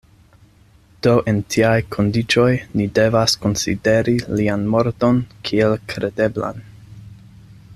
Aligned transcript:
Do 1.07 1.11
en 1.31 1.41
tiaj 1.55 1.73
kondiĉoj 1.95 2.47
ni 2.81 2.87
devas 2.99 3.35
konsideri 3.43 4.17
lian 4.39 4.65
morton 4.77 5.21
kiel 5.51 5.77
kredeblan. 5.93 6.65